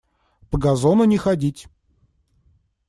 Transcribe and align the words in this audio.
По 0.49 0.57
газону 0.57 1.03
не 1.03 1.19
ходить! 1.19 1.67